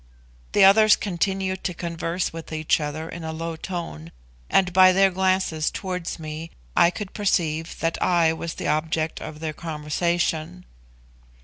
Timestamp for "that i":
7.81-8.33